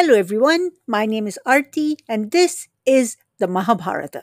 Hello 0.00 0.14
everyone, 0.14 0.70
my 0.86 1.06
name 1.06 1.26
is 1.26 1.40
Arti 1.44 1.96
and 2.08 2.30
this 2.30 2.68
is 2.86 3.16
the 3.40 3.48
Mahabharata. 3.48 4.22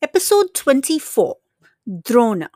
Episode 0.00 0.54
24 0.54 1.36
Drona 2.02 2.48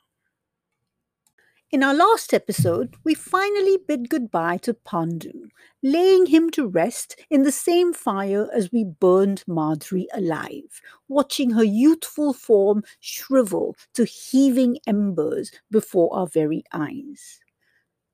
in 1.74 1.82
our 1.82 1.92
last 1.92 2.32
episode, 2.32 2.94
we 3.02 3.14
finally 3.14 3.76
bid 3.88 4.08
goodbye 4.08 4.58
to 4.58 4.72
Pandu, 4.72 5.48
laying 5.82 6.26
him 6.26 6.48
to 6.50 6.68
rest 6.68 7.16
in 7.30 7.42
the 7.42 7.50
same 7.50 7.92
fire 7.92 8.48
as 8.54 8.70
we 8.70 8.84
burned 8.84 9.42
Madri 9.48 10.06
alive, 10.14 10.80
watching 11.08 11.50
her 11.50 11.64
youthful 11.64 12.32
form 12.32 12.84
shrivel 13.00 13.74
to 13.94 14.04
heaving 14.04 14.78
embers 14.86 15.50
before 15.68 16.16
our 16.16 16.28
very 16.28 16.62
eyes. 16.72 17.40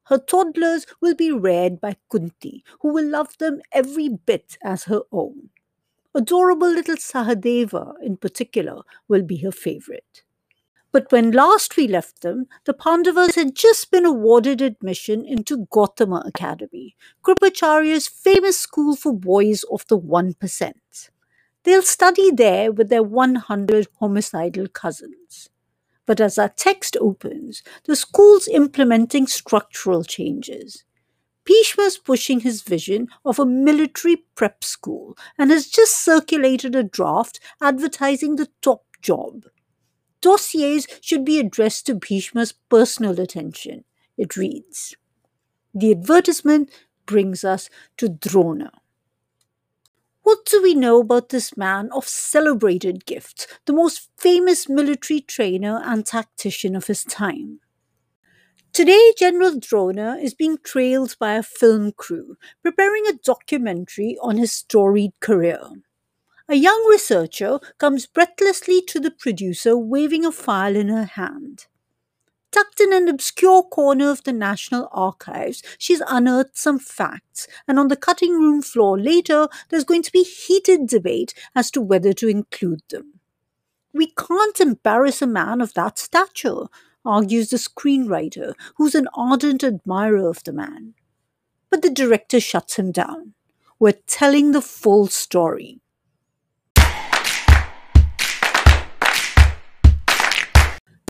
Her 0.04 0.16
toddlers 0.16 0.86
will 1.02 1.14
be 1.14 1.30
reared 1.30 1.82
by 1.82 1.96
Kunti, 2.10 2.64
who 2.80 2.94
will 2.94 3.06
love 3.06 3.36
them 3.36 3.60
every 3.72 4.08
bit 4.08 4.56
as 4.64 4.84
her 4.84 5.02
own. 5.12 5.50
Adorable 6.14 6.70
little 6.70 6.96
Sahadeva, 6.96 7.92
in 8.02 8.16
particular, 8.16 8.80
will 9.06 9.22
be 9.22 9.36
her 9.36 9.52
favorite. 9.52 10.22
But 10.92 11.12
when 11.12 11.30
last 11.30 11.76
we 11.76 11.86
left 11.86 12.22
them, 12.22 12.46
the 12.64 12.74
Pandavas 12.74 13.36
had 13.36 13.54
just 13.54 13.92
been 13.92 14.04
awarded 14.04 14.60
admission 14.60 15.24
into 15.24 15.66
Gautama 15.70 16.24
Academy, 16.26 16.96
Kripacharya's 17.22 18.08
famous 18.08 18.58
school 18.58 18.96
for 18.96 19.12
boys 19.12 19.62
of 19.70 19.86
the 19.86 19.98
1%. 19.98 20.72
They'll 21.62 21.82
study 21.82 22.32
there 22.32 22.72
with 22.72 22.88
their 22.88 23.04
100 23.04 23.86
homicidal 24.00 24.66
cousins. 24.66 25.50
But 26.06 26.20
as 26.20 26.38
our 26.38 26.48
text 26.48 26.96
opens, 27.00 27.62
the 27.84 27.94
school's 27.94 28.48
implementing 28.48 29.28
structural 29.28 30.02
changes. 30.02 30.82
Bhishma's 31.44 31.98
pushing 31.98 32.40
his 32.40 32.62
vision 32.62 33.06
of 33.24 33.38
a 33.38 33.46
military 33.46 34.24
prep 34.34 34.64
school 34.64 35.16
and 35.38 35.52
has 35.52 35.68
just 35.68 36.04
circulated 36.04 36.74
a 36.74 36.82
draft 36.82 37.38
advertising 37.62 38.36
the 38.36 38.48
top 38.60 38.82
job 39.00 39.44
dossiers 40.20 40.86
should 41.00 41.24
be 41.24 41.38
addressed 41.38 41.86
to 41.86 41.94
Bhishma's 41.94 42.52
personal 42.68 43.18
attention. 43.20 43.84
It 44.16 44.36
reads 44.36 44.96
The 45.74 45.92
advertisement 45.92 46.70
brings 47.06 47.44
us 47.44 47.70
to 47.96 48.08
Drona. 48.08 48.72
What 50.22 50.44
do 50.44 50.62
we 50.62 50.74
know 50.74 51.00
about 51.00 51.30
this 51.30 51.56
man 51.56 51.90
of 51.92 52.06
celebrated 52.06 53.06
gifts, 53.06 53.46
the 53.64 53.72
most 53.72 54.10
famous 54.16 54.68
military 54.68 55.20
trainer 55.20 55.80
and 55.84 56.06
tactician 56.06 56.76
of 56.76 56.86
his 56.86 57.04
time? 57.04 57.60
Today, 58.72 59.12
General 59.18 59.58
Drona 59.58 60.16
is 60.22 60.34
being 60.34 60.56
trailed 60.62 61.16
by 61.18 61.32
a 61.32 61.42
film 61.42 61.90
crew 61.90 62.36
preparing 62.62 63.04
a 63.08 63.14
documentary 63.24 64.16
on 64.22 64.36
his 64.36 64.52
storied 64.52 65.12
career. 65.18 65.58
A 66.50 66.56
young 66.56 66.84
researcher 66.90 67.60
comes 67.78 68.06
breathlessly 68.06 68.82
to 68.88 68.98
the 68.98 69.12
producer, 69.12 69.76
waving 69.76 70.24
a 70.24 70.32
file 70.32 70.74
in 70.74 70.88
her 70.88 71.04
hand. 71.04 71.66
Tucked 72.50 72.80
in 72.80 72.92
an 72.92 73.06
obscure 73.08 73.62
corner 73.62 74.10
of 74.10 74.24
the 74.24 74.32
National 74.32 74.88
Archives, 74.90 75.62
she's 75.78 76.02
unearthed 76.08 76.58
some 76.58 76.80
facts, 76.80 77.46
and 77.68 77.78
on 77.78 77.86
the 77.86 77.94
cutting 77.94 78.32
room 78.32 78.62
floor 78.62 78.98
later, 78.98 79.46
there's 79.68 79.84
going 79.84 80.02
to 80.02 80.10
be 80.10 80.24
heated 80.24 80.88
debate 80.88 81.34
as 81.54 81.70
to 81.70 81.80
whether 81.80 82.12
to 82.14 82.26
include 82.26 82.82
them. 82.88 83.20
We 83.92 84.08
can't 84.08 84.58
embarrass 84.58 85.22
a 85.22 85.28
man 85.28 85.60
of 85.60 85.74
that 85.74 86.00
stature, 86.00 86.66
argues 87.04 87.50
the 87.50 87.58
screenwriter, 87.58 88.54
who's 88.74 88.96
an 88.96 89.06
ardent 89.14 89.62
admirer 89.62 90.28
of 90.28 90.42
the 90.42 90.52
man. 90.52 90.94
But 91.70 91.82
the 91.82 91.90
director 91.90 92.40
shuts 92.40 92.74
him 92.74 92.90
down. 92.90 93.34
We're 93.78 94.00
telling 94.08 94.50
the 94.50 94.60
full 94.60 95.06
story. 95.06 95.80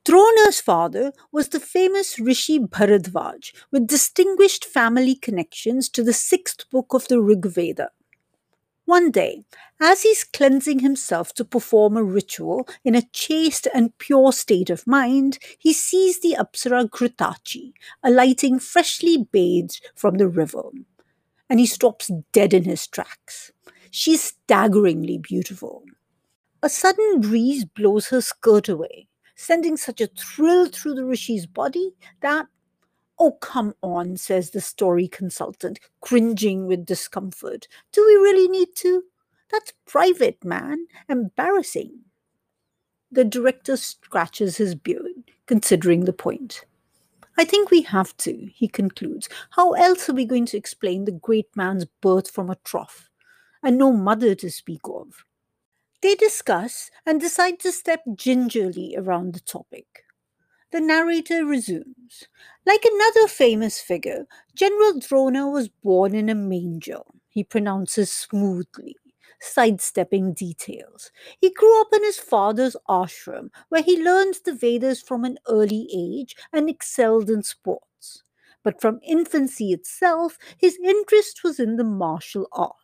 Drona's 0.03 0.59
father 0.59 1.13
was 1.31 1.49
the 1.49 1.59
famous 1.59 2.17
Rishi 2.17 2.57
Bharadwaj, 2.57 3.53
with 3.69 3.85
distinguished 3.85 4.65
family 4.65 5.13
connections 5.13 5.89
to 5.89 6.03
the 6.03 6.13
sixth 6.13 6.67
book 6.71 6.87
of 6.93 7.07
the 7.07 7.21
Rig 7.21 7.45
Veda. 7.45 7.91
One 8.85 9.11
day, 9.11 9.43
as 9.79 10.01
he's 10.01 10.23
cleansing 10.23 10.79
himself 10.79 11.33
to 11.35 11.45
perform 11.45 11.97
a 11.97 12.03
ritual 12.03 12.67
in 12.83 12.95
a 12.95 13.03
chaste 13.13 13.67
and 13.75 13.95
pure 13.99 14.33
state 14.33 14.71
of 14.71 14.87
mind, 14.87 15.37
he 15.59 15.71
sees 15.71 16.19
the 16.19 16.35
Apsara 16.39 16.89
Ghritachi 16.89 17.73
alighting 18.03 18.57
freshly 18.57 19.27
bathed 19.31 19.81
from 19.95 20.15
the 20.15 20.27
river. 20.27 20.63
And 21.47 21.59
he 21.59 21.67
stops 21.67 22.09
dead 22.31 22.55
in 22.55 22.63
his 22.63 22.87
tracks. 22.87 23.51
She's 23.91 24.23
staggeringly 24.23 25.19
beautiful. 25.19 25.83
A 26.63 26.69
sudden 26.69 27.21
breeze 27.21 27.65
blows 27.65 28.07
her 28.07 28.21
skirt 28.21 28.67
away, 28.67 29.07
sending 29.41 29.75
such 29.75 29.99
a 29.99 30.07
thrill 30.07 30.67
through 30.67 30.93
the 30.93 31.03
Rishi's 31.03 31.47
body 31.47 31.91
that, 32.21 32.45
oh, 33.17 33.31
come 33.31 33.73
on, 33.81 34.15
says 34.15 34.51
the 34.51 34.61
story 34.61 35.07
consultant, 35.07 35.79
cringing 35.99 36.67
with 36.67 36.85
discomfort. 36.85 37.67
Do 37.91 38.05
we 38.05 38.13
really 38.13 38.47
need 38.47 38.69
to? 38.75 39.03
That's 39.51 39.73
private, 39.87 40.45
man. 40.45 40.85
Embarrassing. 41.09 42.01
The 43.11 43.25
director 43.25 43.77
scratches 43.77 44.57
his 44.57 44.75
beard, 44.75 45.31
considering 45.47 46.05
the 46.05 46.13
point. 46.13 46.65
I 47.37 47.43
think 47.43 47.71
we 47.71 47.81
have 47.81 48.15
to, 48.17 48.49
he 48.53 48.67
concludes. 48.67 49.27
How 49.49 49.71
else 49.71 50.07
are 50.07 50.13
we 50.13 50.25
going 50.25 50.45
to 50.47 50.57
explain 50.57 51.05
the 51.05 51.11
great 51.11 51.47
man's 51.55 51.85
birth 51.85 52.29
from 52.29 52.51
a 52.51 52.57
trough? 52.63 53.09
And 53.63 53.77
no 53.77 53.91
mother 53.91 54.35
to 54.35 54.51
speak 54.51 54.81
of. 54.85 55.25
They 56.01 56.15
discuss 56.15 56.91
and 57.05 57.19
decide 57.21 57.59
to 57.61 57.71
step 57.71 58.03
gingerly 58.15 58.95
around 58.97 59.33
the 59.33 59.39
topic. 59.39 60.03
The 60.71 60.81
narrator 60.81 61.45
resumes. 61.45 62.25
Like 62.65 62.85
another 62.85 63.27
famous 63.27 63.81
figure, 63.81 64.27
General 64.55 64.99
Drona 64.99 65.47
was 65.49 65.69
born 65.69 66.15
in 66.15 66.29
a 66.29 66.35
manger, 66.35 67.01
he 67.29 67.43
pronounces 67.43 68.11
smoothly, 68.11 68.97
sidestepping 69.41 70.33
details. 70.33 71.11
He 71.39 71.51
grew 71.53 71.81
up 71.81 71.93
in 71.93 72.03
his 72.03 72.19
father's 72.19 72.75
ashram, 72.89 73.51
where 73.69 73.83
he 73.83 74.01
learned 74.03 74.35
the 74.45 74.53
Vedas 74.55 75.01
from 75.01 75.25
an 75.25 75.37
early 75.47 75.87
age 75.95 76.35
and 76.53 76.69
excelled 76.69 77.29
in 77.29 77.43
sports. 77.43 78.23
But 78.63 78.81
from 78.81 78.99
infancy 79.03 79.71
itself, 79.73 80.37
his 80.57 80.77
interest 80.83 81.43
was 81.43 81.59
in 81.59 81.77
the 81.77 81.83
martial 81.83 82.47
arts 82.51 82.75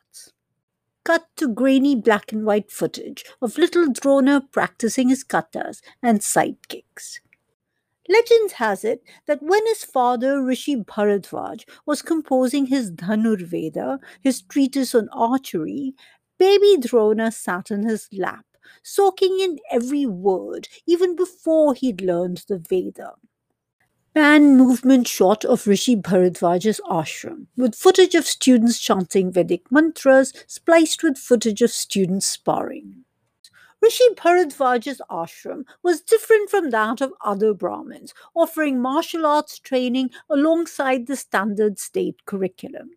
cut 1.08 1.26
to 1.36 1.48
grainy 1.48 1.96
black 1.96 2.32
and 2.32 2.44
white 2.44 2.70
footage 2.70 3.24
of 3.40 3.56
little 3.56 3.90
Drona 3.90 4.42
practicing 4.52 5.08
his 5.08 5.24
katas 5.24 5.80
and 6.02 6.20
sidekicks. 6.20 7.20
Legend 8.10 8.52
has 8.56 8.84
it 8.84 9.02
that 9.26 9.42
when 9.42 9.66
his 9.68 9.84
father 9.84 10.44
Rishi 10.44 10.76
Bharadwaj 10.76 11.66
was 11.86 12.02
composing 12.02 12.66
his 12.66 12.90
Dhanurveda, 12.90 14.00
his 14.20 14.42
treatise 14.42 14.94
on 14.94 15.08
archery, 15.08 15.94
baby 16.38 16.76
Drona 16.78 17.32
sat 17.32 17.70
in 17.70 17.84
his 17.84 18.06
lap, 18.12 18.44
soaking 18.82 19.40
in 19.40 19.58
every 19.70 20.04
word 20.04 20.68
even 20.86 21.16
before 21.16 21.72
he'd 21.72 22.02
learned 22.02 22.44
the 22.48 22.58
Veda 22.58 23.14
pan 24.20 24.56
movement 24.56 25.06
shot 25.06 25.44
of 25.44 25.68
Rishi 25.68 25.94
Bharadwaj's 25.94 26.80
ashram, 26.90 27.46
with 27.56 27.76
footage 27.76 28.16
of 28.16 28.26
students 28.26 28.80
chanting 28.80 29.30
Vedic 29.30 29.70
mantras 29.70 30.32
spliced 30.48 31.04
with 31.04 31.16
footage 31.16 31.62
of 31.62 31.70
students 31.70 32.26
sparring. 32.26 33.04
Rishi 33.80 34.02
Bharadwaj's 34.16 35.00
ashram 35.08 35.62
was 35.84 36.00
different 36.00 36.50
from 36.50 36.70
that 36.70 37.00
of 37.00 37.12
other 37.24 37.54
Brahmins, 37.54 38.12
offering 38.34 38.82
martial 38.82 39.24
arts 39.24 39.60
training 39.60 40.10
alongside 40.28 41.06
the 41.06 41.14
standard 41.14 41.78
state 41.78 42.24
curriculum. 42.26 42.90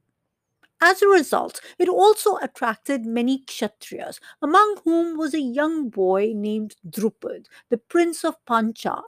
As 0.81 1.03
a 1.03 1.07
result, 1.07 1.62
it 1.77 1.88
also 1.88 2.38
attracted 2.38 3.06
many 3.06 3.44
Kshatriyas, 3.44 4.19
among 4.41 4.77
whom 4.85 5.19
was 5.19 5.35
a 5.35 5.39
young 5.39 5.89
boy 5.89 6.31
named 6.33 6.77
Drupad, 6.89 7.45
the 7.69 7.77
prince 7.77 8.25
of 8.25 8.44
Panchal 8.47 9.03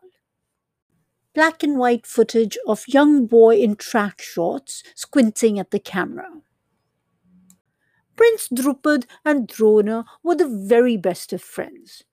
black 1.33 1.63
and 1.63 1.77
white 1.77 2.06
footage 2.06 2.57
of 2.68 2.88
young 2.88 3.25
boy 3.25 3.57
in 3.57 3.75
track 3.75 4.21
shorts 4.21 4.83
squinting 4.95 5.59
at 5.59 5.71
the 5.71 5.80
camera. 5.80 6.30
Prince 8.15 8.47
Drupad 8.50 9.06
and 9.25 9.47
Drona 9.47 10.06
were 10.21 10.35
the 10.35 10.47
very 10.47 10.97
best 10.97 11.33
of 11.33 11.41
friends. 11.41 12.03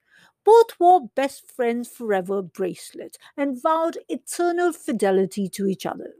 Both 0.44 0.80
wore 0.80 1.08
best 1.14 1.50
friends 1.50 1.88
forever 1.88 2.40
bracelets 2.40 3.18
and 3.36 3.62
vowed 3.62 3.98
eternal 4.08 4.72
fidelity 4.72 5.48
to 5.50 5.66
each 5.66 5.84
other. 5.84 6.14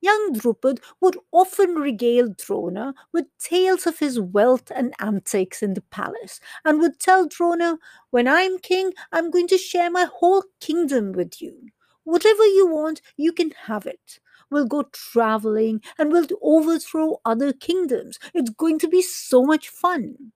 Young 0.00 0.32
Drupad 0.32 0.80
would 1.00 1.16
often 1.32 1.74
regale 1.74 2.28
Drona 2.28 2.94
with 3.12 3.26
tales 3.38 3.86
of 3.86 3.98
his 3.98 4.20
wealth 4.20 4.70
and 4.74 4.94
antics 5.00 5.62
in 5.62 5.74
the 5.74 5.80
palace, 5.80 6.40
and 6.64 6.80
would 6.80 7.00
tell 7.00 7.26
Drona, 7.26 7.78
When 8.10 8.28
I'm 8.28 8.58
king, 8.58 8.92
I'm 9.12 9.30
going 9.30 9.48
to 9.48 9.58
share 9.58 9.90
my 9.90 10.04
whole 10.04 10.44
kingdom 10.60 11.12
with 11.12 11.42
you. 11.42 11.68
Whatever 12.08 12.46
you 12.46 12.66
want, 12.66 13.02
you 13.18 13.32
can 13.32 13.50
have 13.66 13.84
it. 13.84 14.18
We'll 14.48 14.64
go 14.64 14.84
traveling 14.92 15.82
and 15.98 16.10
we'll 16.10 16.26
overthrow 16.40 17.20
other 17.26 17.52
kingdoms. 17.52 18.18
It's 18.32 18.48
going 18.48 18.78
to 18.78 18.88
be 18.88 19.02
so 19.02 19.44
much 19.44 19.68
fun. 19.68 20.32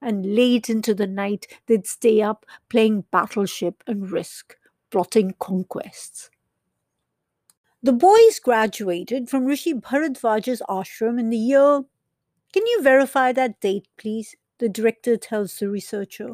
And 0.00 0.34
late 0.34 0.70
into 0.70 0.94
the 0.94 1.06
night, 1.06 1.46
they'd 1.66 1.86
stay 1.86 2.22
up 2.22 2.46
playing 2.70 3.04
Battleship 3.10 3.84
and 3.86 4.10
Risk, 4.10 4.56
plotting 4.90 5.34
conquests. 5.38 6.30
The 7.82 7.92
boys 7.92 8.38
graduated 8.42 9.28
from 9.28 9.44
Rishi 9.44 9.74
Bharadwaj's 9.74 10.62
ashram 10.70 11.20
in 11.20 11.28
the 11.28 11.36
year. 11.36 11.82
Can 12.54 12.66
you 12.66 12.80
verify 12.80 13.30
that 13.32 13.60
date, 13.60 13.88
please? 13.98 14.36
The 14.56 14.70
director 14.70 15.18
tells 15.18 15.58
the 15.58 15.68
researcher. 15.68 16.30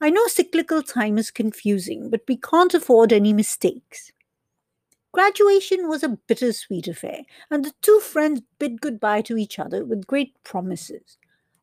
I 0.00 0.08
know 0.10 0.26
cyclical 0.26 0.82
time 0.82 1.18
is 1.18 1.30
confusing, 1.30 2.08
but 2.08 2.22
we 2.26 2.36
can't 2.36 2.72
afford 2.72 3.12
any 3.12 3.32
mistakes. 3.34 4.12
Graduation 5.12 5.88
was 5.88 6.02
a 6.02 6.18
bittersweet 6.26 6.88
affair, 6.88 7.22
and 7.50 7.64
the 7.64 7.72
two 7.82 8.00
friends 8.00 8.40
bid 8.58 8.80
goodbye 8.80 9.22
to 9.22 9.36
each 9.36 9.58
other 9.58 9.84
with 9.84 10.06
great 10.06 10.32
promises. 10.44 11.18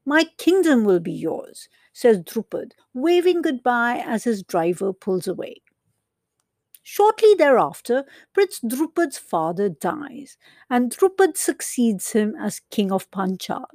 My 0.05 0.25
kingdom 0.37 0.83
will 0.83 0.99
be 0.99 1.13
yours, 1.13 1.67
says 1.93 2.19
Drupad, 2.19 2.73
waving 2.93 3.41
goodbye 3.41 4.03
as 4.05 4.25
his 4.25 4.43
driver 4.43 4.93
pulls 4.93 5.27
away. 5.27 5.61
Shortly 6.83 7.33
thereafter, 7.33 8.05
Prince 8.33 8.59
Drupad's 8.59 9.17
father 9.17 9.67
dies, 9.67 10.37
and 10.69 10.91
Drupad 10.91 11.37
succeeds 11.37 12.11
him 12.11 12.35
as 12.39 12.61
king 12.69 12.91
of 12.91 13.09
Panchal. 13.11 13.65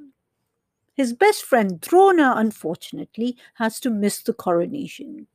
His 0.95 1.13
best 1.13 1.43
friend 1.43 1.81
Drona, 1.81 2.33
unfortunately, 2.35 3.37
has 3.55 3.79
to 3.79 3.89
miss 3.89 4.21
the 4.21 4.33
coronation. 4.33 5.27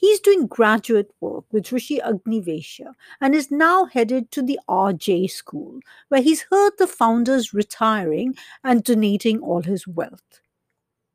He's 0.00 0.20
doing 0.20 0.46
graduate 0.46 1.10
work 1.20 1.44
with 1.52 1.72
Rishi 1.72 1.98
Agnivesha 1.98 2.94
and 3.20 3.34
is 3.34 3.50
now 3.50 3.84
headed 3.84 4.30
to 4.30 4.40
the 4.42 4.58
RJ 4.66 5.30
school, 5.30 5.80
where 6.08 6.22
he's 6.22 6.46
heard 6.50 6.72
the 6.78 6.86
founders 6.86 7.52
retiring 7.52 8.34
and 8.64 8.82
donating 8.82 9.40
all 9.40 9.60
his 9.62 9.86
wealth. 9.86 10.40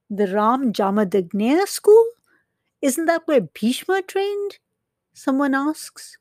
The 0.09 0.27
Ram 0.27 0.71
Jamadagnya 0.71 1.67
school? 1.67 2.05
Isn't 2.81 3.05
that 3.05 3.27
where 3.27 3.41
Bhishma 3.41 4.03
trained? 4.03 4.59
Someone 5.13 5.55
asks. 5.55 6.19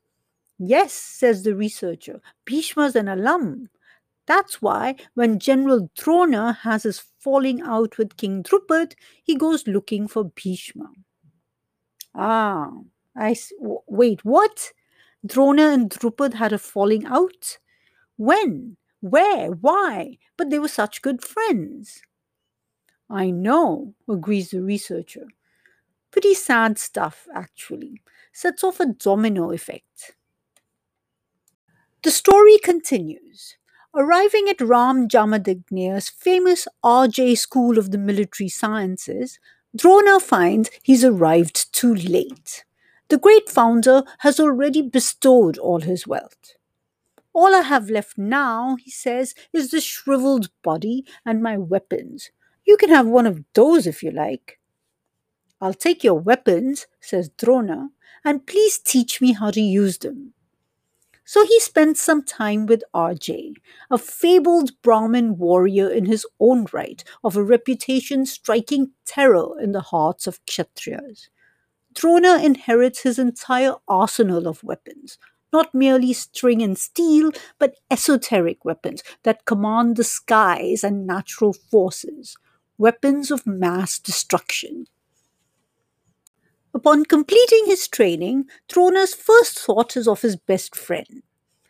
Yes, 0.57 0.93
says 0.93 1.43
the 1.43 1.55
researcher. 1.55 2.19
Bhishma's 2.45 2.95
an 2.95 3.07
alum. 3.07 3.69
That's 4.27 4.61
why 4.61 4.95
when 5.13 5.39
General 5.39 5.89
Drona 5.95 6.53
has 6.63 6.83
his 6.83 7.03
falling 7.19 7.61
out 7.61 7.97
with 7.97 8.17
King 8.17 8.43
Drupad, 8.43 8.93
he 9.23 9.35
goes 9.35 9.67
looking 9.67 10.07
for 10.07 10.23
Bhishma. 10.23 10.89
Ah, 12.15 12.71
I 13.15 13.35
wait, 13.59 14.25
what? 14.25 14.71
Drona 15.25 15.69
and 15.69 15.89
Drupad 15.89 16.33
had 16.33 16.53
a 16.53 16.57
falling 16.57 17.05
out? 17.05 17.57
When? 18.17 18.77
Where? 19.01 19.51
Why? 19.51 20.17
But 20.37 20.49
they 20.49 20.59
were 20.59 20.67
such 20.67 21.01
good 21.01 21.23
friends. 21.23 22.01
I 23.09 23.29
know, 23.31 23.93
agrees 24.09 24.51
the 24.51 24.61
researcher. 24.61 25.27
Pretty 26.11 26.33
sad 26.33 26.79
stuff, 26.79 27.27
actually. 27.33 28.01
Sets 28.33 28.63
off 28.63 28.79
a 28.79 28.87
domino 28.87 29.51
effect. 29.51 30.15
The 32.03 32.11
story 32.11 32.57
continues. 32.59 33.57
Arriving 33.97 34.49
at 34.49 34.59
Ram 34.59 35.07
Jamadagnya's 35.07 36.09
famous 36.09 36.67
RJ 36.83 37.37
School 37.37 37.77
of 37.77 37.91
the 37.91 37.97
Military 37.97 38.49
Sciences, 38.49 39.39
Drona 39.73 40.19
finds 40.19 40.69
he's 40.83 41.05
arrived 41.05 41.71
too 41.73 41.95
late. 41.95 42.65
The 43.07 43.17
great 43.17 43.49
founder 43.49 44.03
has 44.19 44.37
already 44.37 44.81
bestowed 44.81 45.57
all 45.57 45.79
his 45.79 46.05
wealth. 46.05 46.55
All 47.31 47.55
I 47.55 47.61
have 47.61 47.89
left 47.89 48.17
now, 48.17 48.75
he 48.75 48.91
says, 48.91 49.33
is 49.53 49.71
the 49.71 49.79
shriveled 49.79 50.49
body 50.61 51.05
and 51.25 51.41
my 51.41 51.57
weapons. 51.57 52.31
You 52.65 52.75
can 52.75 52.89
have 52.89 53.07
one 53.07 53.25
of 53.25 53.45
those 53.53 53.87
if 53.87 54.03
you 54.03 54.11
like. 54.11 54.59
I'll 55.61 55.73
take 55.73 56.03
your 56.03 56.19
weapons, 56.19 56.85
says 56.99 57.29
Drona, 57.29 57.91
and 58.25 58.45
please 58.45 58.77
teach 58.77 59.21
me 59.21 59.31
how 59.31 59.51
to 59.51 59.61
use 59.61 59.99
them. 59.99 60.34
So 61.25 61.45
he 61.45 61.59
spent 61.59 61.97
some 61.97 62.23
time 62.23 62.67
with 62.67 62.83
RJ, 62.93 63.55
a 63.89 63.97
fabled 63.97 64.79
Brahmin 64.83 65.37
warrior 65.37 65.89
in 65.89 66.05
his 66.05 66.25
own 66.39 66.67
right, 66.71 67.03
of 67.23 67.35
a 67.35 67.43
reputation 67.43 68.25
striking 68.25 68.91
terror 69.05 69.59
in 69.59 69.71
the 69.71 69.81
hearts 69.81 70.27
of 70.27 70.45
Kshatriyas. 70.45 71.29
Drona 71.93 72.37
inherits 72.43 73.01
his 73.01 73.17
entire 73.19 73.75
arsenal 73.87 74.47
of 74.47 74.63
weapons, 74.63 75.17
not 75.51 75.73
merely 75.73 76.13
string 76.13 76.61
and 76.61 76.77
steel, 76.77 77.31
but 77.57 77.75
esoteric 77.89 78.63
weapons 78.65 79.03
that 79.23 79.45
command 79.45 79.95
the 79.95 80.03
skies 80.03 80.83
and 80.83 81.07
natural 81.07 81.53
forces, 81.53 82.37
weapons 82.77 83.31
of 83.31 83.47
mass 83.47 83.97
destruction. 83.99 84.85
Upon 86.75 87.05
completing 87.05 87.67
his 87.67 87.87
training, 87.87 88.49
Drona's 88.67 89.13
first 89.13 89.57
thought 89.57 89.95
is 89.95 90.09
of 90.09 90.23
his 90.23 90.35
best 90.35 90.75
friend. 90.75 91.23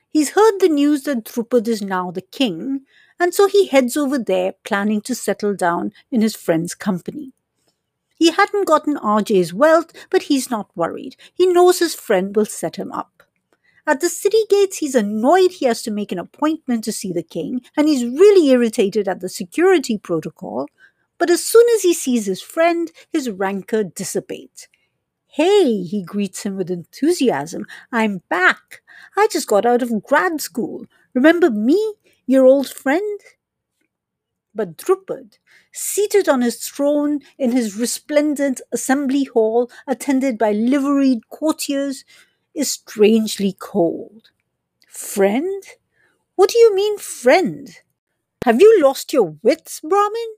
He's 0.10 0.31
heard 0.31 0.57
the 0.60 0.68
news 0.68 1.04
that 1.04 1.25
Drupad 1.25 1.68
is 1.68 1.80
now 1.80 2.10
the 2.10 2.24
king, 2.24 2.81
and 3.19 3.31
so 3.31 3.48
he 3.48 3.68
heads 3.68 3.96
over 3.96 4.18
there 4.18 4.56
planning 4.63 5.02
to 5.02 5.13
settle 5.13 5.54
down 5.54 5.94
in 6.10 6.22
his 6.22 6.36
friend's 6.36 6.74
company. 6.74 7.34
He 8.16 8.31
hadn't 8.31 8.66
gotten 8.66 8.96
RJ's 8.96 9.54
wealth, 9.54 9.92
but 10.10 10.24
he's 10.24 10.50
not 10.50 10.75
worried. 10.75 11.16
He 11.36 11.46
knows 11.46 11.78
his 11.78 11.94
friend 11.94 12.36
will 12.36 12.48
set 12.48 12.78
him 12.78 12.92
up. 12.92 13.22
At 13.86 14.00
the 14.02 14.10
city 14.10 14.44
gates, 14.50 14.78
he's 14.78 14.96
annoyed 14.96 15.52
he 15.52 15.66
has 15.66 15.84
to 15.84 15.92
make 15.92 16.12
an 16.12 16.18
appointment 16.18 16.84
to 16.86 16.92
see 16.92 17.13
the 17.13 17.22
king, 17.22 17.62
and 17.78 17.88
he's 17.88 18.04
really 18.04 18.50
irritated 18.50 19.07
at 19.07 19.19
the 19.19 19.30
security 19.30 20.00
protocol. 20.00 20.68
But 21.19 21.30
as 21.30 21.44
soon 21.44 21.66
as 21.75 21.84
he 21.84 21.94
sees 21.94 22.25
his 22.25 22.42
friend, 22.42 22.92
his 23.12 23.30
rancor 23.30 23.84
dissipates. 23.84 24.68
Hey, 25.35 25.83
he 25.83 26.01
greets 26.01 26.43
him 26.43 26.55
with 26.55 26.71
enthusiasm. 26.71 27.65
I'm 27.91 28.21
back. 28.30 28.81
I 29.18 29.27
just 29.30 29.49
got 29.49 29.65
out 29.65 29.81
of 29.81 30.01
grad 30.01 30.39
school. 30.39 30.85
Remember 31.13 31.49
me, 31.51 31.95
your 32.25 32.45
old 32.45 32.69
friend? 32.69 33.19
But 34.54 34.77
Drupad, 34.77 35.37
seated 35.73 36.30
on 36.30 36.42
his 36.42 36.65
throne 36.65 37.19
in 37.37 37.51
his 37.51 37.75
resplendent 37.75 38.61
assembly 38.71 39.25
hall, 39.25 39.69
attended 39.85 40.37
by 40.37 40.54
liveried 40.54 41.27
courtiers, 41.30 42.06
is 42.54 42.71
strangely 42.71 43.57
cold. 43.59 44.30
Friend? 44.87 45.63
What 46.35 46.51
do 46.51 46.57
you 46.59 46.73
mean, 46.73 46.97
friend? 46.97 47.69
Have 48.44 48.61
you 48.61 48.81
lost 48.81 49.11
your 49.11 49.37
wits, 49.44 49.81
Brahmin? 49.81 50.35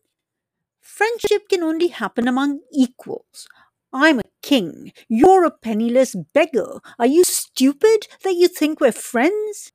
Friendship 0.82 1.50
can 1.50 1.64
only 1.64 1.90
happen 1.90 2.28
among 2.28 2.62
equals. 2.74 3.48
I'm 3.94 4.20
a 4.20 4.24
king. 4.48 4.94
You're 5.10 5.44
a 5.44 5.52
penniless 5.52 6.16
beggar. 6.34 6.80
Are 6.98 7.06
you 7.06 7.26
stupid 7.26 8.08
that 8.24 8.36
you 8.36 8.48
think 8.48 8.80
we're 8.80 8.94
friends? 8.94 9.74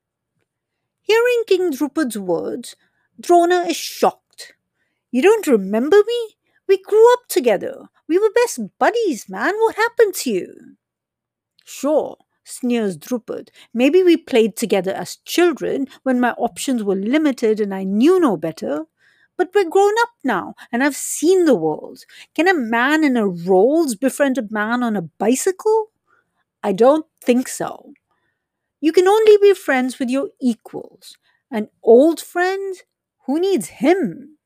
Hearing 1.02 1.42
King 1.46 1.72
Drupad's 1.72 2.18
words, 2.18 2.74
Drona 3.20 3.66
is 3.68 3.76
shocked. 3.76 4.54
You 5.10 5.20
don't 5.20 5.46
remember 5.46 5.98
me? 6.06 6.36
We 6.66 6.78
grew 6.82 7.12
up 7.12 7.28
together. 7.28 7.90
We 8.08 8.18
were 8.18 8.30
best 8.34 8.60
buddies, 8.78 9.28
man. 9.28 9.52
What 9.56 9.76
happened 9.76 10.14
to 10.14 10.30
you? 10.30 10.76
Sure, 11.66 12.16
sneers 12.42 12.96
Drupad. 12.96 13.50
Maybe 13.74 14.02
we 14.02 14.16
played 14.16 14.56
together 14.56 14.92
as 14.92 15.16
children 15.26 15.86
when 16.02 16.18
my 16.18 16.32
options 16.32 16.82
were 16.82 16.96
limited 16.96 17.60
and 17.60 17.74
I 17.74 17.84
knew 17.84 18.18
no 18.18 18.38
better. 18.38 18.86
But 19.42 19.50
we're 19.56 19.68
grown 19.68 19.94
up 20.02 20.10
now, 20.22 20.54
and 20.70 20.84
I've 20.84 20.94
seen 20.94 21.46
the 21.46 21.56
world. 21.56 22.04
Can 22.32 22.46
a 22.46 22.54
man 22.54 23.02
in 23.02 23.16
a 23.16 23.26
Rolls 23.26 23.96
befriend 23.96 24.38
a 24.38 24.46
man 24.48 24.84
on 24.84 24.94
a 24.94 25.02
bicycle? 25.02 25.90
I 26.62 26.72
don't 26.72 27.06
think 27.20 27.48
so. 27.48 27.92
You 28.80 28.92
can 28.92 29.08
only 29.08 29.36
be 29.38 29.54
friends 29.54 29.98
with 29.98 30.10
your 30.10 30.30
equals. 30.40 31.16
An 31.50 31.68
old 31.82 32.20
friend? 32.20 32.76
Who 33.26 33.40
needs 33.40 33.68
him? 33.68 34.38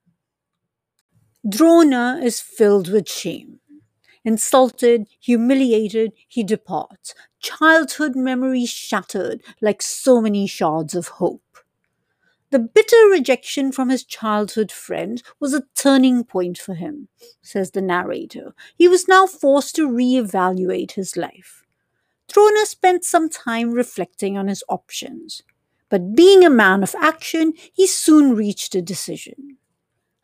Drona 1.48 2.20
is 2.22 2.40
filled 2.40 2.88
with 2.90 3.08
shame. 3.08 3.60
Insulted, 4.24 5.08
humiliated, 5.20 6.12
he 6.28 6.44
departs, 6.44 7.14
childhood 7.40 8.16
memories 8.16 8.70
shattered 8.70 9.42
like 9.62 9.82
so 9.82 10.20
many 10.20 10.46
shards 10.46 10.94
of 10.94 11.08
hope. 11.08 11.45
The 12.50 12.60
bitter 12.60 13.08
rejection 13.10 13.72
from 13.72 13.88
his 13.88 14.04
childhood 14.04 14.70
friend 14.70 15.22
was 15.40 15.52
a 15.52 15.64
turning 15.74 16.24
point 16.24 16.58
for 16.58 16.74
him, 16.74 17.08
says 17.42 17.72
the 17.72 17.82
narrator. 17.82 18.54
He 18.76 18.86
was 18.86 19.08
now 19.08 19.26
forced 19.26 19.74
to 19.76 19.90
re-evaluate 19.90 20.92
his 20.92 21.16
life. 21.16 21.64
Drona 22.28 22.66
spent 22.66 23.04
some 23.04 23.28
time 23.28 23.72
reflecting 23.72 24.38
on 24.38 24.48
his 24.48 24.62
options. 24.68 25.42
But 25.88 26.14
being 26.14 26.44
a 26.44 26.50
man 26.50 26.82
of 26.82 26.94
action, 27.00 27.52
he 27.72 27.86
soon 27.86 28.34
reached 28.34 28.74
a 28.74 28.82
decision 28.82 29.58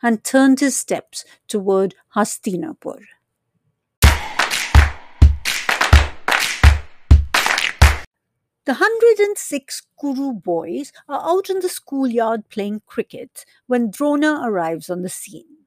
and 0.02 0.24
turned 0.24 0.60
his 0.60 0.76
steps 0.76 1.24
toward 1.48 1.94
Hastinapur. 2.14 3.00
The 8.64 8.74
106 8.74 9.82
Kuru 9.98 10.32
boys 10.34 10.92
are 11.08 11.20
out 11.20 11.50
in 11.50 11.58
the 11.58 11.68
schoolyard 11.68 12.48
playing 12.48 12.82
cricket 12.86 13.44
when 13.66 13.90
Drona 13.90 14.40
arrives 14.44 14.88
on 14.88 15.02
the 15.02 15.08
scene. 15.08 15.66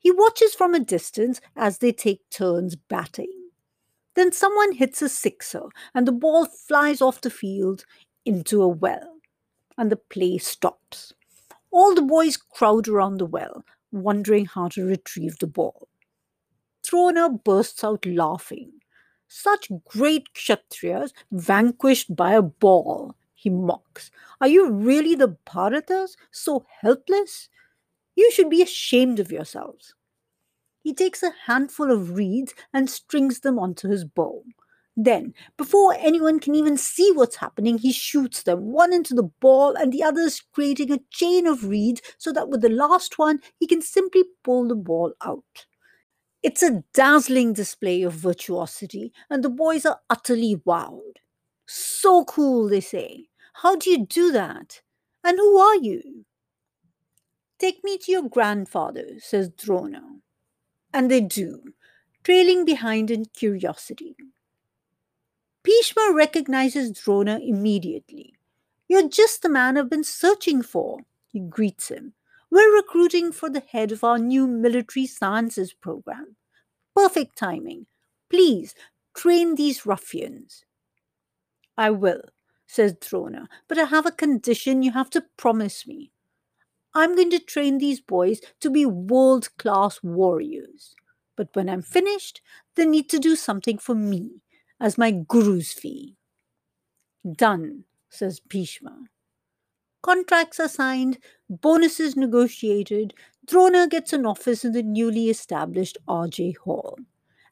He 0.00 0.10
watches 0.10 0.52
from 0.52 0.74
a 0.74 0.80
distance 0.80 1.40
as 1.54 1.78
they 1.78 1.92
take 1.92 2.28
turns 2.28 2.74
batting. 2.74 3.50
Then 4.16 4.32
someone 4.32 4.72
hits 4.72 5.00
a 5.00 5.08
sixer 5.08 5.66
and 5.94 6.08
the 6.08 6.12
ball 6.12 6.46
flies 6.46 7.00
off 7.00 7.20
the 7.20 7.30
field 7.30 7.84
into 8.24 8.62
a 8.62 8.68
well, 8.68 9.18
and 9.76 9.88
the 9.88 9.96
play 9.96 10.38
stops. 10.38 11.12
All 11.70 11.94
the 11.94 12.02
boys 12.02 12.36
crowd 12.36 12.88
around 12.88 13.18
the 13.18 13.26
well, 13.26 13.64
wondering 13.92 14.46
how 14.46 14.66
to 14.70 14.84
retrieve 14.84 15.38
the 15.38 15.46
ball. 15.46 15.86
Drona 16.82 17.30
bursts 17.30 17.84
out 17.84 18.04
laughing 18.04 18.72
such 19.28 19.70
great 19.86 20.32
Kshatriyas 20.34 21.12
vanquished 21.30 22.16
by 22.16 22.32
a 22.32 22.42
ball, 22.42 23.14
he 23.34 23.50
mocks. 23.50 24.10
Are 24.40 24.48
you 24.48 24.70
really 24.70 25.14
the 25.14 25.36
Bharatas, 25.46 26.16
so 26.30 26.66
helpless? 26.80 27.48
You 28.16 28.32
should 28.32 28.50
be 28.50 28.62
ashamed 28.62 29.20
of 29.20 29.30
yourselves. 29.30 29.94
He 30.82 30.94
takes 30.94 31.22
a 31.22 31.34
handful 31.46 31.92
of 31.92 32.16
reeds 32.16 32.54
and 32.72 32.90
strings 32.90 33.40
them 33.40 33.58
onto 33.58 33.88
his 33.88 34.04
bow. 34.04 34.42
Then, 34.96 35.34
before 35.56 35.94
anyone 35.96 36.40
can 36.40 36.56
even 36.56 36.76
see 36.76 37.12
what's 37.12 37.36
happening, 37.36 37.78
he 37.78 37.92
shoots 37.92 38.42
them, 38.42 38.72
one 38.72 38.92
into 38.92 39.14
the 39.14 39.30
ball 39.40 39.76
and 39.76 39.92
the 39.92 40.02
others, 40.02 40.42
creating 40.52 40.90
a 40.90 40.98
chain 41.10 41.46
of 41.46 41.68
reeds 41.68 42.02
so 42.18 42.32
that 42.32 42.48
with 42.48 42.62
the 42.62 42.68
last 42.68 43.16
one, 43.16 43.38
he 43.60 43.68
can 43.68 43.80
simply 43.80 44.24
pull 44.42 44.66
the 44.66 44.74
ball 44.74 45.12
out. 45.22 45.66
It's 46.42 46.62
a 46.62 46.84
dazzling 46.94 47.52
display 47.52 48.02
of 48.02 48.12
virtuosity, 48.14 49.12
and 49.28 49.42
the 49.42 49.50
boys 49.50 49.84
are 49.84 50.00
utterly 50.08 50.56
wowed. 50.64 51.18
So 51.66 52.24
cool, 52.24 52.68
they 52.68 52.80
say. 52.80 53.28
How 53.54 53.76
do 53.76 53.90
you 53.90 54.06
do 54.06 54.30
that? 54.32 54.80
And 55.24 55.36
who 55.38 55.58
are 55.58 55.76
you? 55.76 56.24
Take 57.58 57.82
me 57.82 57.98
to 57.98 58.12
your 58.12 58.28
grandfather, 58.28 59.18
says 59.18 59.48
Drona. 59.48 60.02
And 60.94 61.10
they 61.10 61.20
do, 61.20 61.74
trailing 62.22 62.64
behind 62.64 63.10
in 63.10 63.24
curiosity. 63.26 64.16
Bhishma 65.64 66.12
recognizes 66.14 66.92
Drona 66.92 67.40
immediately. 67.42 68.34
You're 68.86 69.08
just 69.08 69.42
the 69.42 69.48
man 69.48 69.76
I've 69.76 69.90
been 69.90 70.04
searching 70.04 70.62
for, 70.62 71.00
he 71.26 71.40
greets 71.40 71.88
him. 71.88 72.14
We're 72.50 72.76
recruiting 72.76 73.32
for 73.32 73.50
the 73.50 73.60
head 73.60 73.92
of 73.92 74.02
our 74.02 74.18
new 74.18 74.46
military 74.46 75.06
sciences 75.06 75.72
program. 75.72 76.36
Perfect 76.96 77.36
timing. 77.36 77.86
Please 78.30 78.74
train 79.14 79.54
these 79.54 79.84
ruffians. 79.84 80.64
I 81.76 81.90
will, 81.90 82.22
says 82.66 82.94
Drona, 83.00 83.48
but 83.68 83.78
I 83.78 83.84
have 83.84 84.06
a 84.06 84.10
condition 84.10 84.82
you 84.82 84.92
have 84.92 85.10
to 85.10 85.24
promise 85.36 85.86
me. 85.86 86.10
I'm 86.94 87.14
going 87.14 87.30
to 87.30 87.38
train 87.38 87.78
these 87.78 88.00
boys 88.00 88.40
to 88.60 88.70
be 88.70 88.86
world 88.86 89.48
class 89.58 90.00
warriors. 90.02 90.94
But 91.36 91.50
when 91.52 91.68
I'm 91.68 91.82
finished, 91.82 92.40
they 92.74 92.86
need 92.86 93.08
to 93.10 93.18
do 93.18 93.36
something 93.36 93.78
for 93.78 93.94
me 93.94 94.42
as 94.80 94.98
my 94.98 95.12
guru's 95.12 95.72
fee. 95.72 96.16
Done, 97.30 97.84
says 98.08 98.40
Bhishma. 98.40 99.04
Contracts 100.02 100.58
are 100.58 100.68
signed, 100.68 101.18
bonuses 101.48 102.16
negotiated, 102.16 103.14
Drona 103.46 103.86
gets 103.86 104.12
an 104.12 104.26
office 104.26 104.64
in 104.64 104.72
the 104.72 104.82
newly 104.82 105.30
established 105.30 105.98
RJ 106.08 106.56
Hall, 106.56 106.98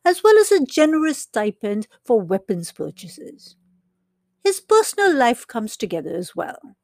as 0.04 0.22
well 0.24 0.38
as 0.38 0.50
a 0.52 0.64
generous 0.64 1.18
stipend 1.18 1.86
for 2.04 2.20
weapons 2.20 2.72
purchases. 2.72 3.56
His 4.44 4.60
personal 4.60 5.14
life 5.14 5.46
comes 5.46 5.76
together 5.76 6.14
as 6.14 6.36
well. 6.36 6.76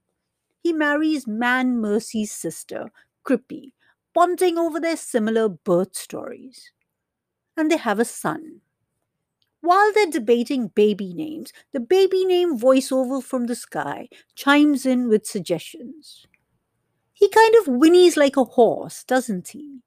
He 0.62 0.72
marries 0.72 1.26
Man 1.26 1.78
Mercy's 1.78 2.32
sister, 2.32 2.90
Krippy, 3.24 3.72
bonding 4.14 4.58
over 4.58 4.80
their 4.80 4.96
similar 4.96 5.48
birth 5.48 5.96
stories. 5.96 6.72
And 7.56 7.70
they 7.70 7.78
have 7.78 8.00
a 8.00 8.04
son. 8.04 8.62
While 9.62 9.92
they're 9.92 10.06
debating 10.10 10.68
baby 10.68 11.14
names, 11.14 11.52
the 11.72 11.80
baby 11.80 12.24
name 12.26 12.58
voiceover 12.58 13.22
from 13.22 13.46
the 13.46 13.54
sky 13.54 14.08
chimes 14.34 14.84
in 14.84 15.08
with 15.08 15.24
suggestions. 15.24 16.26
He 17.14 17.28
kind 17.30 17.54
of 17.56 17.66
whinnies 17.66 18.16
like 18.16 18.36
a 18.36 18.44
horse, 18.44 19.04
doesn't 19.04 19.48
he? 19.48 19.80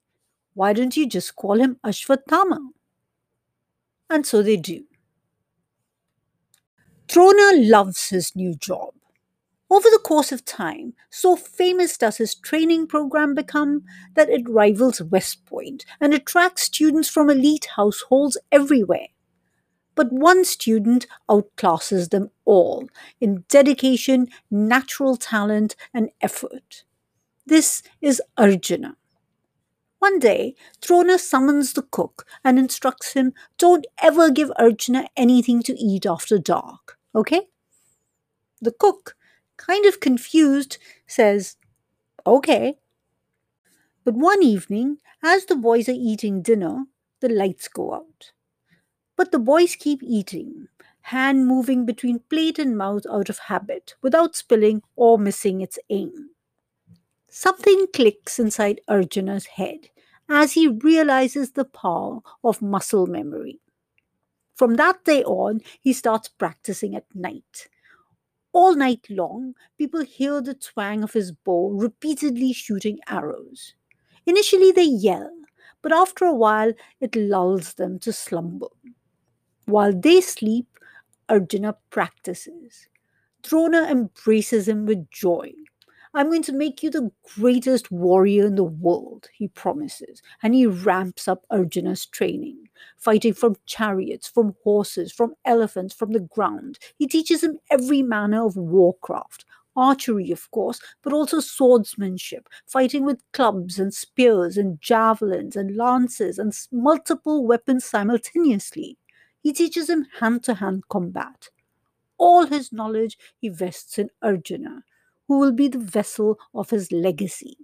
Why 0.53 0.73
don't 0.73 0.97
you 0.97 1.07
just 1.07 1.35
call 1.35 1.59
him 1.59 1.77
Ashwatthama? 1.85 2.69
And 4.09 4.25
so 4.25 4.41
they 4.41 4.57
do. 4.57 4.85
Drona 7.07 7.51
loves 7.55 8.09
his 8.09 8.35
new 8.35 8.55
job. 8.55 8.93
Over 9.69 9.89
the 9.89 10.01
course 10.03 10.31
of 10.31 10.45
time, 10.45 10.93
so 11.09 11.35
famous 11.35 11.97
does 11.97 12.17
his 12.17 12.35
training 12.35 12.87
program 12.87 13.33
become 13.35 13.83
that 14.15 14.29
it 14.29 14.47
rivals 14.49 15.01
West 15.01 15.45
Point 15.45 15.85
and 15.99 16.13
attracts 16.13 16.63
students 16.63 17.09
from 17.09 17.29
elite 17.29 17.67
households 17.75 18.37
everywhere 18.51 19.07
but 19.95 20.11
one 20.11 20.45
student 20.45 21.07
outclasses 21.29 22.09
them 22.09 22.29
all 22.45 22.87
in 23.19 23.45
dedication, 23.49 24.27
natural 24.51 25.15
talent, 25.15 25.75
and 25.93 26.09
effort. 26.21 26.83
This 27.45 27.81
is 28.01 28.21
Arjuna. 28.37 28.97
One 29.99 30.19
day, 30.19 30.55
Drona 30.81 31.17
summons 31.17 31.73
the 31.73 31.81
cook 31.81 32.27
and 32.43 32.59
instructs 32.59 33.13
him 33.13 33.33
don't 33.57 33.87
ever 34.01 34.29
give 34.29 34.51
Arjuna 34.57 35.07
anything 35.17 35.63
to 35.63 35.73
eat 35.73 36.05
after 36.05 36.37
dark, 36.37 36.99
okay? 37.15 37.47
The 38.61 38.71
cook, 38.71 39.15
kind 39.57 39.85
of 39.85 39.99
confused, 39.99 40.77
says, 41.07 41.57
okay. 42.25 42.77
But 44.03 44.13
one 44.13 44.43
evening, 44.43 44.99
as 45.23 45.45
the 45.45 45.55
boys 45.55 45.89
are 45.89 45.93
eating 45.93 46.41
dinner, 46.41 46.85
the 47.21 47.29
lights 47.29 47.67
go 47.67 47.93
out. 47.93 48.31
But 49.15 49.31
the 49.31 49.39
boys 49.39 49.75
keep 49.75 50.03
eating, 50.03 50.67
hand 51.01 51.47
moving 51.47 51.85
between 51.85 52.19
plate 52.29 52.59
and 52.59 52.77
mouth 52.77 53.05
out 53.09 53.29
of 53.29 53.39
habit, 53.39 53.95
without 54.01 54.35
spilling 54.35 54.83
or 54.95 55.17
missing 55.17 55.61
its 55.61 55.79
aim. 55.89 56.31
Something 57.29 57.87
clicks 57.93 58.39
inside 58.39 58.81
Arjuna's 58.87 59.45
head 59.45 59.89
as 60.29 60.53
he 60.53 60.67
realizes 60.67 61.51
the 61.51 61.65
power 61.65 62.21
of 62.43 62.61
muscle 62.61 63.07
memory. 63.07 63.59
From 64.55 64.75
that 64.75 65.03
day 65.03 65.23
on, 65.23 65.61
he 65.81 65.93
starts 65.93 66.29
practicing 66.29 66.95
at 66.95 67.05
night. 67.13 67.67
All 68.53 68.75
night 68.75 69.05
long, 69.09 69.53
people 69.77 70.01
hear 70.01 70.41
the 70.41 70.53
twang 70.53 71.03
of 71.03 71.13
his 71.13 71.31
bow 71.31 71.69
repeatedly 71.71 72.53
shooting 72.53 72.99
arrows. 73.07 73.75
Initially, 74.25 74.71
they 74.71 74.83
yell, 74.83 75.31
but 75.81 75.91
after 75.91 76.25
a 76.25 76.33
while, 76.33 76.73
it 76.99 77.15
lulls 77.15 77.73
them 77.75 77.99
to 77.99 78.13
slumber. 78.13 78.67
While 79.65 79.93
they 79.93 80.21
sleep, 80.21 80.67
Arjuna 81.29 81.77
practices. 81.91 82.87
Drona 83.43 83.83
embraces 83.89 84.67
him 84.67 84.85
with 84.85 85.09
joy. 85.11 85.53
I'm 86.13 86.29
going 86.29 86.43
to 86.43 86.53
make 86.53 86.83
you 86.83 86.89
the 86.89 87.11
greatest 87.35 87.91
warrior 87.91 88.47
in 88.47 88.55
the 88.55 88.63
world, 88.63 89.29
he 89.33 89.47
promises, 89.49 90.21
and 90.43 90.55
he 90.55 90.65
ramps 90.65 91.27
up 91.27 91.45
Arjuna's 91.51 92.05
training, 92.05 92.69
fighting 92.97 93.33
from 93.33 93.57
chariots, 93.65 94.27
from 94.27 94.55
horses, 94.63 95.11
from 95.11 95.35
elephants, 95.45 95.93
from 95.93 96.11
the 96.13 96.21
ground. 96.21 96.79
He 96.97 97.07
teaches 97.07 97.43
him 97.43 97.59
every 97.71 98.01
manner 98.03 98.45
of 98.45 98.57
warcraft, 98.57 99.45
archery, 99.75 100.31
of 100.31 100.49
course, 100.51 100.81
but 101.03 101.13
also 101.13 101.39
swordsmanship, 101.39 102.49
fighting 102.65 103.05
with 103.05 103.23
clubs 103.33 103.79
and 103.79 103.93
spears 103.93 104.57
and 104.57 104.81
javelins 104.81 105.55
and 105.55 105.75
lances 105.77 106.39
and 106.39 106.53
multiple 106.71 107.45
weapons 107.45 107.85
simultaneously. 107.85 108.97
He 109.45 109.53
teaches 109.53 109.91
him 109.91 110.07
hand 110.21 110.41
to 110.45 110.55
hand 110.55 110.89
combat. 110.89 111.49
All 112.17 112.47
his 112.47 112.73
knowledge 112.73 113.15
he 113.37 113.47
vests 113.47 113.99
in 113.99 114.09
Arjuna, 114.19 114.83
who 115.27 115.37
will 115.37 115.51
be 115.51 115.67
the 115.67 115.77
vessel 115.77 116.39
of 116.55 116.71
his 116.71 116.91
legacy. 116.91 117.55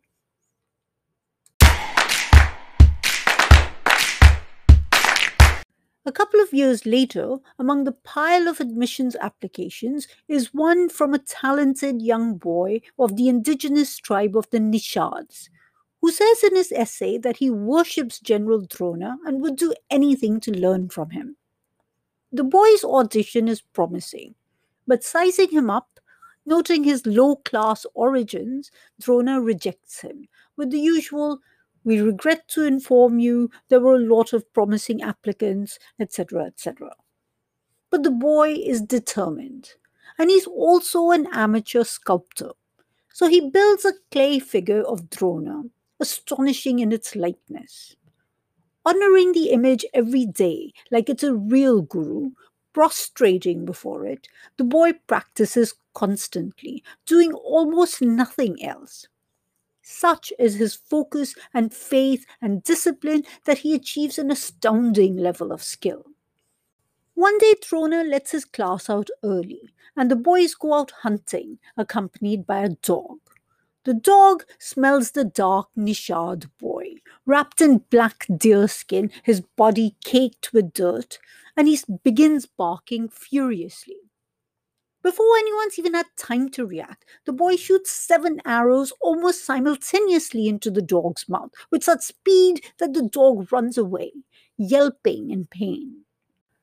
A 6.06 6.12
couple 6.14 6.40
of 6.40 6.54
years 6.54 6.86
later, 6.86 7.38
among 7.58 7.86
the 7.86 7.98
pile 8.04 8.48
of 8.48 8.60
admissions 8.60 9.16
applications 9.20 10.08
is 10.28 10.54
one 10.54 10.88
from 10.88 11.16
a 11.16 11.20
talented 11.20 12.00
young 12.00 12.38
boy 12.38 12.82
of 13.00 13.16
the 13.16 13.28
indigenous 13.28 13.98
tribe 13.98 14.38
of 14.38 14.48
the 14.52 14.60
Nishads, 14.60 15.50
who 16.00 16.12
says 16.12 16.44
in 16.44 16.56
his 16.56 16.72
essay 16.72 17.18
that 17.18 17.38
he 17.38 17.50
worships 17.50 18.20
General 18.20 18.62
Drona 18.62 19.18
and 19.26 19.42
would 19.42 19.56
do 19.56 19.74
anything 19.90 20.40
to 20.42 20.52
learn 20.52 20.88
from 20.90 21.10
him. 21.10 21.38
The 22.32 22.44
boy's 22.44 22.84
audition 22.84 23.48
is 23.48 23.62
promising, 23.62 24.36
but 24.88 25.04
sizing 25.04 25.50
him 25.50 25.70
up, 25.70 26.00
Noting 26.46 26.84
his 26.84 27.06
low 27.06 27.36
class 27.36 27.86
origins, 27.94 28.72
Drona 29.00 29.40
rejects 29.40 30.02
him 30.02 30.28
with 30.58 30.72
the 30.72 30.80
usual, 30.80 31.40
We 31.84 32.02
regret 32.02 32.48
to 32.50 32.66
inform 32.66 33.20
you 33.20 33.50
there 33.70 33.80
were 33.80 33.96
a 33.96 34.00
lot 34.00 34.34
of 34.34 34.52
promising 34.54 35.02
applicants, 35.02 35.78
etc., 36.00 36.46
etc. 36.46 36.96
But 37.92 38.04
the 38.04 38.12
boy 38.12 38.54
is 38.54 38.82
determined, 38.82 39.76
and 40.18 40.30
he's 40.32 40.48
also 40.48 41.12
an 41.12 41.28
amateur 41.32 41.84
sculptor. 41.84 42.54
So 43.14 43.28
he 43.28 43.50
builds 43.50 43.86
a 43.86 43.94
clay 44.12 44.40
figure 44.40 44.82
of 44.82 45.10
Drona, 45.10 45.64
astonishing 46.00 46.80
in 46.80 46.92
its 46.92 47.16
lightness. 47.16 47.96
Honoring 48.86 49.34
the 49.34 49.52
image 49.52 49.86
every 49.94 50.26
day 50.26 50.74
like 50.90 51.10
it's 51.10 51.24
a 51.24 51.34
real 51.34 51.82
guru, 51.82 52.32
prostrating 52.74 53.66
before 53.66 54.06
it, 54.06 54.28
the 54.58 54.64
boy 54.64 54.94
practices 55.08 55.76
constantly, 55.94 56.84
doing 57.06 57.34
almost 57.34 58.02
nothing 58.02 58.64
else. 58.64 59.08
Such 59.84 60.32
is 60.40 60.56
his 60.56 60.74
focus 60.74 61.36
and 61.54 61.74
faith 61.74 62.26
and 62.42 62.64
discipline 62.64 63.24
that 63.46 63.60
he 63.60 63.76
achieves 63.76 64.18
an 64.18 64.32
astounding 64.32 65.18
level 65.18 65.52
of 65.52 65.62
skill. 65.62 66.06
One 67.14 67.38
day, 67.38 67.56
Drona 67.62 68.04
lets 68.04 68.32
his 68.32 68.46
class 68.46 68.90
out 68.90 69.10
early, 69.24 69.70
and 69.96 70.10
the 70.10 70.16
boys 70.16 70.56
go 70.56 70.74
out 70.74 70.92
hunting, 71.04 71.60
accompanied 71.78 72.48
by 72.48 72.64
a 72.64 72.70
dog. 72.70 73.20
The 73.84 73.94
dog 73.94 74.46
smells 74.60 75.12
the 75.12 75.26
dark 75.26 75.68
Nishad 75.78 76.50
boy, 76.60 77.01
wrapped 77.26 77.62
in 77.62 77.80
black 77.90 78.26
deerskin, 78.36 79.12
his 79.24 79.42
body 79.42 79.96
caked 80.04 80.54
with 80.54 80.74
dirt, 80.74 81.20
and 81.56 81.68
he 81.68 81.80
begins 82.04 82.46
barking 82.46 83.10
furiously. 83.10 83.98
Before 85.04 85.36
anyone's 85.38 85.80
even 85.80 85.96
had 85.96 86.06
time 86.16 86.50
to 86.50 86.66
react, 86.66 87.06
the 87.26 87.34
boy 87.34 87.56
shoots 87.56 87.90
seven 87.92 88.40
arrows 88.46 88.94
almost 89.02 89.44
simultaneously 89.44 90.48
into 90.48 90.70
the 90.70 90.82
dog's 90.82 91.28
mouth 91.28 91.52
with 91.72 91.84
such 91.84 92.02
speed 92.02 92.64
that 92.78 92.94
the 92.94 93.08
dog 93.08 93.52
runs 93.52 93.78
away, 93.80 94.12
yelping 94.58 95.32
in 95.32 95.48
pain. 95.48 96.06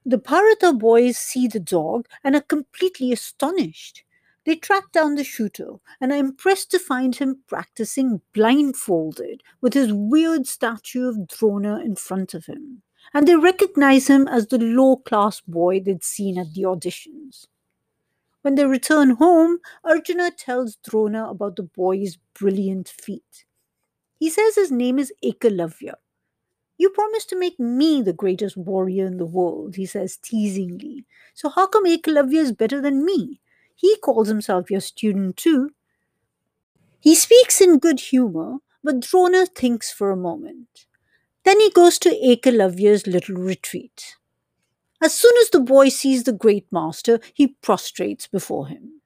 The 0.06 0.18
Bharata 0.18 0.72
boys 0.72 1.18
see 1.18 1.48
the 1.48 1.60
dog 1.60 2.06
and 2.24 2.36
are 2.36 2.40
completely 2.40 3.12
astonished. 3.12 4.04
They 4.48 4.56
track 4.56 4.92
down 4.92 5.16
the 5.16 5.24
shooter 5.24 5.74
and 6.00 6.10
are 6.10 6.16
impressed 6.16 6.70
to 6.70 6.78
find 6.78 7.14
him 7.14 7.42
practicing 7.48 8.22
blindfolded 8.32 9.42
with 9.60 9.74
his 9.74 9.92
weird 9.92 10.46
statue 10.46 11.06
of 11.06 11.28
Drona 11.28 11.80
in 11.80 11.96
front 11.96 12.32
of 12.32 12.46
him. 12.46 12.80
And 13.12 13.28
they 13.28 13.36
recognize 13.36 14.08
him 14.08 14.26
as 14.26 14.46
the 14.46 14.56
low 14.56 14.96
class 14.96 15.42
boy 15.42 15.80
they'd 15.80 16.02
seen 16.02 16.38
at 16.38 16.54
the 16.54 16.62
auditions. 16.62 17.44
When 18.40 18.54
they 18.54 18.64
return 18.64 19.16
home, 19.16 19.58
Arjuna 19.84 20.30
tells 20.30 20.76
Drona 20.76 21.28
about 21.28 21.56
the 21.56 21.64
boy's 21.64 22.16
brilliant 22.32 22.88
feat. 22.88 23.44
He 24.18 24.30
says 24.30 24.54
his 24.54 24.72
name 24.72 24.98
is 24.98 25.12
Ekalavya. 25.22 25.96
You 26.78 26.88
promised 26.88 27.28
to 27.28 27.38
make 27.38 27.60
me 27.60 28.00
the 28.00 28.14
greatest 28.14 28.56
warrior 28.56 29.04
in 29.04 29.18
the 29.18 29.26
world, 29.26 29.76
he 29.76 29.84
says 29.84 30.16
teasingly. 30.16 31.04
So 31.34 31.50
how 31.50 31.66
come 31.66 31.84
Ekalavya 31.84 32.40
is 32.40 32.52
better 32.52 32.80
than 32.80 33.04
me? 33.04 33.42
He 33.78 33.97
calls 33.99 34.26
himself 34.26 34.73
your 34.73 34.80
student 34.80 35.37
too. 35.37 35.70
He 36.99 37.14
speaks 37.14 37.61
in 37.61 37.78
good 37.78 38.00
humor, 38.00 38.56
but 38.82 39.00
Drona 39.00 39.47
thinks 39.47 39.92
for 39.92 40.11
a 40.11 40.16
moment. 40.16 40.87
Then 41.44 41.61
he 41.61 41.70
goes 41.70 41.99
to 42.00 42.11
Ekalavya's 42.11 43.06
little 43.06 43.37
retreat. 43.37 44.16
As 45.00 45.14
soon 45.14 45.32
as 45.40 45.50
the 45.50 45.61
boy 45.61 45.90
sees 45.90 46.25
the 46.25 46.32
great 46.32 46.66
master, 46.73 47.20
he 47.35 47.54
prostrates 47.62 48.26
before 48.26 48.66
him. 48.66 49.00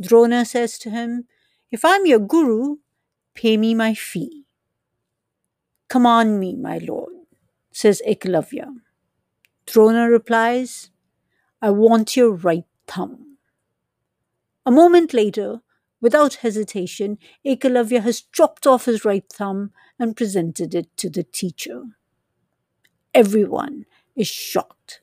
Drona 0.00 0.44
says 0.44 0.78
to 0.78 0.90
him, 0.90 1.26
If 1.72 1.84
I'm 1.84 2.06
your 2.06 2.20
guru, 2.20 2.76
pay 3.34 3.56
me 3.56 3.74
my 3.74 3.92
fee. 3.94 4.44
Command 5.88 6.38
me, 6.38 6.54
my 6.54 6.78
lord, 6.78 7.12
says 7.72 8.00
Ekalavya. 8.06 8.68
Drona 9.66 10.08
replies, 10.08 10.90
I 11.60 11.70
want 11.70 12.16
your 12.16 12.30
right 12.32 12.66
thumb. 12.86 13.35
A 14.66 14.70
moment 14.72 15.14
later, 15.14 15.60
without 16.00 16.34
hesitation, 16.34 17.18
Ekalavya 17.46 18.02
has 18.02 18.20
chopped 18.20 18.66
off 18.66 18.86
his 18.86 19.04
right 19.04 19.24
thumb 19.32 19.70
and 19.96 20.16
presented 20.16 20.74
it 20.74 20.94
to 20.96 21.08
the 21.08 21.22
teacher. 21.22 21.84
Everyone 23.14 23.86
is 24.16 24.26
shocked. 24.26 25.00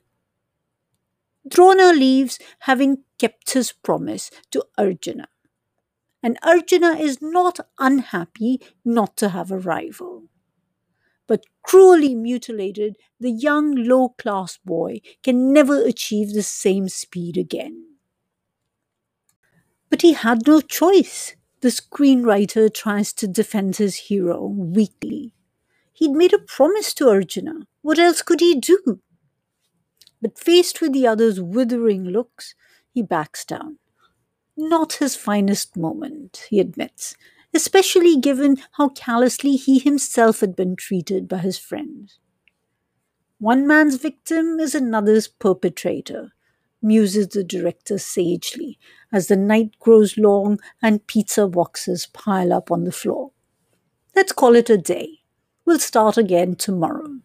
Drona 1.48 1.92
leaves 1.92 2.38
having 2.60 3.04
kept 3.18 3.52
his 3.54 3.72
promise 3.72 4.30
to 4.50 4.64
Arjuna. 4.76 5.28
And 6.22 6.38
Arjuna 6.42 6.96
is 6.98 7.22
not 7.22 7.60
unhappy 7.78 8.60
not 8.84 9.16
to 9.16 9.30
have 9.30 9.50
a 9.50 9.58
rival. 9.58 10.24
But 11.26 11.44
cruelly 11.62 12.14
mutilated, 12.14 12.96
the 13.18 13.30
young 13.30 13.74
low 13.74 14.10
class 14.10 14.58
boy 14.58 15.00
can 15.22 15.54
never 15.54 15.82
achieve 15.82 16.34
the 16.34 16.42
same 16.42 16.88
speed 16.88 17.38
again. 17.38 17.93
But 19.94 20.02
he 20.02 20.14
had 20.14 20.44
no 20.44 20.60
choice. 20.60 21.36
The 21.60 21.68
screenwriter 21.68 22.68
tries 22.74 23.12
to 23.12 23.28
defend 23.28 23.76
his 23.76 23.94
hero 24.10 24.44
weakly. 24.44 25.34
He'd 25.92 26.10
made 26.10 26.32
a 26.32 26.40
promise 26.40 26.92
to 26.94 27.08
Arjuna. 27.08 27.68
What 27.82 28.00
else 28.00 28.20
could 28.20 28.40
he 28.40 28.58
do? 28.58 28.98
But 30.20 30.36
faced 30.36 30.80
with 30.80 30.94
the 30.94 31.06
other's 31.06 31.40
withering 31.40 32.06
looks, 32.06 32.56
he 32.90 33.02
backs 33.02 33.44
down. 33.44 33.78
Not 34.56 34.94
his 34.94 35.14
finest 35.14 35.76
moment, 35.76 36.48
he 36.50 36.58
admits, 36.58 37.14
especially 37.54 38.16
given 38.16 38.56
how 38.72 38.88
callously 38.88 39.52
he 39.52 39.78
himself 39.78 40.40
had 40.40 40.56
been 40.56 40.74
treated 40.74 41.28
by 41.28 41.38
his 41.38 41.56
friends. 41.56 42.18
One 43.38 43.64
man's 43.64 43.94
victim 43.94 44.58
is 44.58 44.74
another's 44.74 45.28
perpetrator, 45.28 46.32
muses 46.84 47.28
the 47.28 47.42
director 47.42 47.98
sagely 47.98 48.78
as 49.10 49.26
the 49.26 49.36
night 49.36 49.76
grows 49.80 50.16
long 50.18 50.60
and 50.82 51.06
pizza 51.06 51.48
boxes 51.48 52.06
pile 52.12 52.52
up 52.52 52.70
on 52.70 52.84
the 52.84 52.92
floor. 52.92 53.32
Let's 54.14 54.32
call 54.32 54.54
it 54.54 54.70
a 54.70 54.78
day. 54.78 55.20
We'll 55.64 55.80
start 55.80 56.16
again 56.16 56.54
tomorrow. 56.54 57.20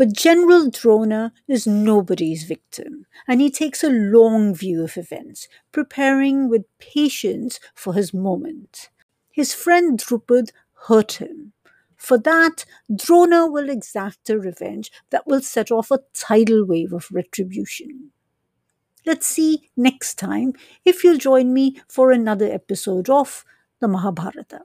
But 0.00 0.14
General 0.14 0.70
Drona 0.70 1.30
is 1.46 1.66
nobody's 1.66 2.44
victim, 2.44 3.04
and 3.28 3.42
he 3.42 3.50
takes 3.50 3.84
a 3.84 3.90
long 3.90 4.54
view 4.54 4.82
of 4.82 4.96
events, 4.96 5.46
preparing 5.72 6.48
with 6.48 6.64
patience 6.78 7.60
for 7.74 7.92
his 7.92 8.14
moment. 8.14 8.88
His 9.30 9.52
friend 9.52 9.98
Drupad 9.98 10.52
hurt 10.86 11.12
him. 11.12 11.52
For 12.00 12.16
that, 12.18 12.64
Drona 12.92 13.46
will 13.46 13.68
exact 13.68 14.30
a 14.30 14.38
revenge 14.38 14.90
that 15.10 15.26
will 15.26 15.42
set 15.42 15.70
off 15.70 15.90
a 15.90 16.00
tidal 16.14 16.64
wave 16.64 16.94
of 16.94 17.06
retribution. 17.12 18.10
Let's 19.04 19.26
see 19.26 19.70
next 19.76 20.14
time 20.18 20.54
if 20.84 21.04
you'll 21.04 21.18
join 21.18 21.52
me 21.52 21.80
for 21.88 22.10
another 22.10 22.50
episode 22.50 23.10
of 23.10 23.44
the 23.80 23.88
Mahabharata. 23.88 24.62